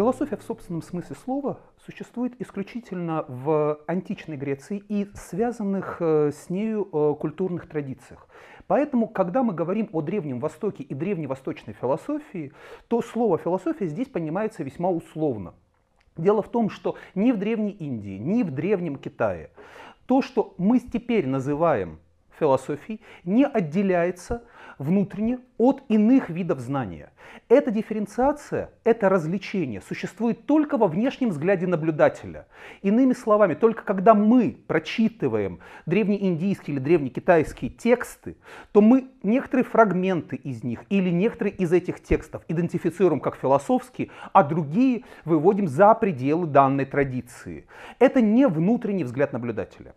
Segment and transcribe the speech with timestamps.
[0.00, 6.88] Философия в собственном смысле слова существует исключительно в античной Греции и связанных э, с нею
[6.90, 8.26] э, культурных традициях.
[8.66, 12.50] Поэтому, когда мы говорим о Древнем Востоке и древневосточной философии,
[12.88, 15.52] то слово философия здесь понимается весьма условно.
[16.16, 19.50] Дело в том, что ни в Древней Индии, ни в Древнем Китае
[20.06, 21.98] то, что мы теперь называем
[22.40, 24.42] философией, не отделяется
[24.80, 27.12] внутренне от иных видов знания.
[27.50, 32.46] Эта дифференциация, это развлечение существует только во внешнем взгляде наблюдателя.
[32.80, 38.36] Иными словами, только когда мы прочитываем древнеиндийские или древнекитайские тексты,
[38.72, 44.42] то мы некоторые фрагменты из них или некоторые из этих текстов идентифицируем как философские, а
[44.42, 47.66] другие выводим за пределы данной традиции.
[47.98, 49.94] Это не внутренний взгляд наблюдателя.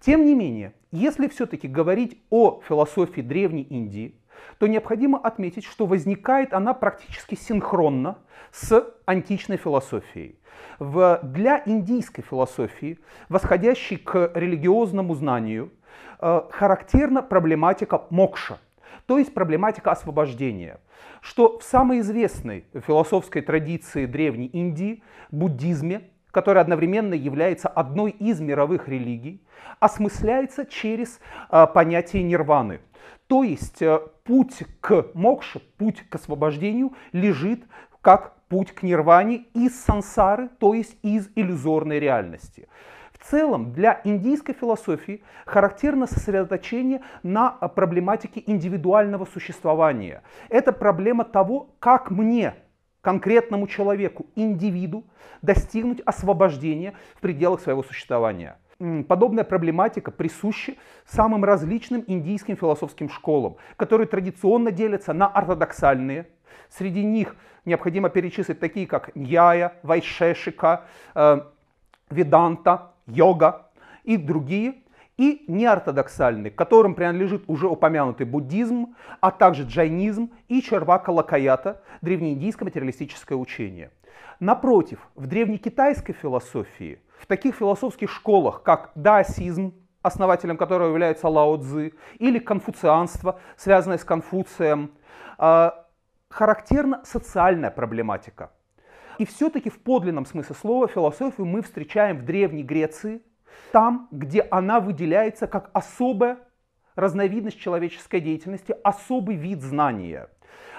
[0.00, 4.14] Тем не менее, если все-таки говорить о философии Древней Индии,
[4.58, 8.18] то необходимо отметить, что возникает она практически синхронно
[8.52, 10.38] с античной философией.
[10.78, 15.72] В, для индийской философии, восходящей к религиозному знанию,
[16.20, 18.58] э, характерна проблематика мокша,
[19.06, 20.80] то есть проблематика освобождения,
[21.20, 28.86] что в самой известной философской традиции Древней Индии, буддизме, который одновременно является одной из мировых
[28.86, 29.42] религий,
[29.80, 31.18] осмысляется через
[31.50, 32.78] э, понятие нирваны.
[33.26, 37.64] То есть э, путь к мокше, путь к освобождению лежит
[38.02, 42.68] как путь к нирване из сансары, то есть из иллюзорной реальности.
[43.12, 50.22] В целом для индийской философии характерно сосредоточение на проблематике индивидуального существования.
[50.50, 52.54] Это проблема того, как мне,
[53.00, 55.04] конкретному человеку, индивиду,
[55.42, 58.58] достигнуть освобождения в пределах своего существования.
[59.08, 66.28] Подобная проблематика присуща самым различным индийским философским школам, которые традиционно делятся на ортодоксальные.
[66.70, 71.40] Среди них необходимо перечислить такие, как Ньяя, Вайшешика, э,
[72.10, 73.70] Веданта, Йога
[74.04, 74.74] и другие,
[75.18, 82.66] и неортодоксальные, к которым принадлежит уже упомянутый буддизм, а также джайнизм и Чарвака Лакаята, древнеиндийское
[82.66, 83.90] материалистическое учение.
[84.40, 91.92] Напротив, в древнекитайской философии– в таких философских школах, как даосизм, основателем которого является Лао Цзы,
[92.18, 94.92] или конфуцианство, связанное с Конфуцием,
[95.36, 95.86] а,
[96.30, 98.50] характерна социальная проблематика.
[99.18, 103.20] И все-таки в подлинном смысле слова философию мы встречаем в Древней Греции,
[103.72, 106.38] там, где она выделяется как особая
[106.96, 110.28] разновидность человеческой деятельности, особый вид знания.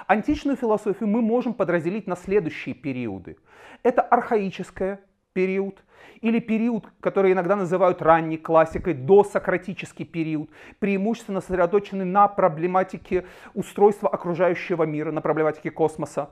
[0.07, 3.37] Античную философию мы можем подразделить на следующие периоды.
[3.83, 4.99] Это архаическая
[5.33, 5.83] период,
[6.21, 10.49] или период, который иногда называют ранней классикой, досократический период,
[10.79, 16.31] преимущественно сосредоточенный на проблематике устройства окружающего мира, на проблематике космоса.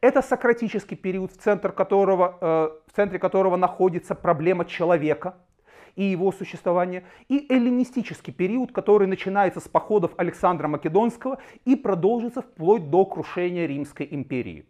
[0.00, 2.46] Это сократический период, в, центр которого, э,
[2.90, 5.36] в центре которого находится проблема человека
[5.96, 12.90] и его существования, и эллинистический период, который начинается с походов Александра Македонского и продолжится вплоть
[12.90, 14.66] до крушения Римской империи.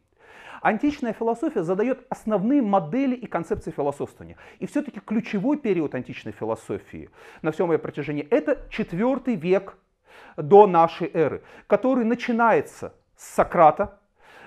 [0.63, 4.37] Античная философия задает основные модели и концепции философствования.
[4.61, 7.11] И все-таки ключевой период античной философии
[7.43, 9.77] на всем ее протяжении– это четвертый век
[10.37, 13.99] до нашей эры, который начинается с Сократа,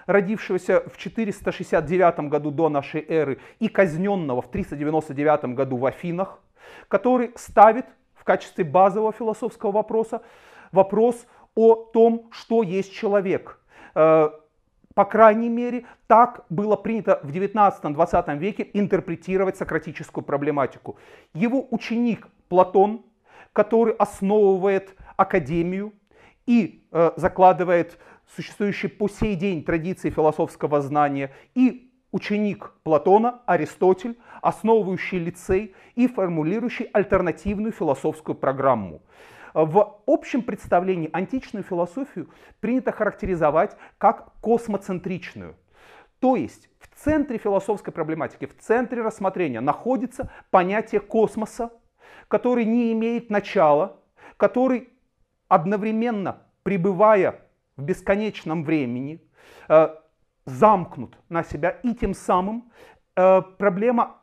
[0.05, 6.39] родившегося в 469 году до нашей эры и казненного в 399 году в Афинах,
[6.87, 10.21] который ставит в качестве базового философского вопроса
[10.71, 13.59] вопрос о том, что есть человек
[13.95, 14.29] э,
[14.95, 20.97] по крайней мере, так было принято в 19-20 веке интерпретировать сократическую проблематику.
[21.33, 23.03] Его ученик Платон,
[23.51, 25.93] который основывает академию
[26.45, 27.99] и э, закладывает
[28.35, 36.85] существующие по сей день традиции философского знания, и ученик Платона Аристотель, основывающий лицей и формулирующий
[36.85, 39.01] альтернативную философскую программу.
[39.53, 42.29] В общем представлении античную философию
[42.59, 45.55] принято характеризовать как космоцентричную.
[46.19, 51.71] То есть в центре философской проблематики, в центре рассмотрения находится понятие космоса,
[52.27, 53.97] который не имеет начала,
[54.37, 54.89] который
[55.47, 57.41] одновременно пребывая
[57.77, 59.21] в бесконечном времени,
[59.69, 59.95] э,
[60.45, 62.71] замкнут на себя, и тем самым
[63.15, 64.17] э, проблема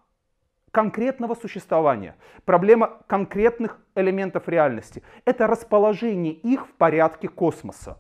[0.71, 5.03] конкретного существования, проблема конкретных элементов реальности.
[5.25, 7.99] Это расположение их в порядке космоса.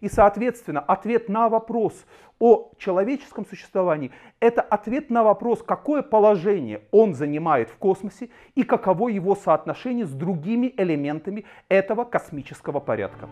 [0.00, 2.06] И, соответственно, ответ на вопрос
[2.38, 9.08] о человеческом существовании– это ответ на вопрос, какое положение он занимает в космосе и каково
[9.08, 13.28] его соотношение с другими элементами этого космического порядка.